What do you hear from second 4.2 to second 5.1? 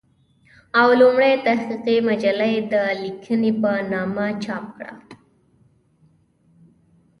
چاپ کړه